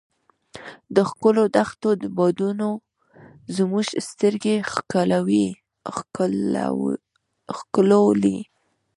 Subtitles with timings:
[0.95, 2.69] د ښکلو دښتو بادونو
[3.57, 4.55] زموږ سترګې
[7.63, 8.37] ښکلولې.